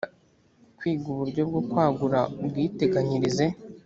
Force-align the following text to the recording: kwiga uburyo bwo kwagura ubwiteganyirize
kwiga 0.77 1.05
uburyo 1.13 1.41
bwo 1.49 1.61
kwagura 1.69 2.19
ubwiteganyirize 2.41 3.45